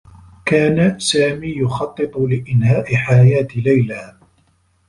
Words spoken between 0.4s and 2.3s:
كان سامي يخطّط